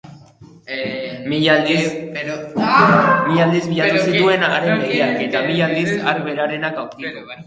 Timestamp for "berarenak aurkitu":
6.31-7.23